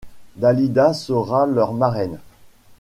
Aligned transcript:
Dalida 0.35 0.95
sera 0.95 1.45
leur 1.45 1.73
marraine. 1.73 2.17